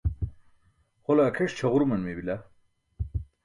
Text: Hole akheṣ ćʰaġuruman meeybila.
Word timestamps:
Hole 1.03 1.23
akheṣ 1.25 1.51
ćʰaġuruman 1.57 2.01
meeybila. 2.03 2.37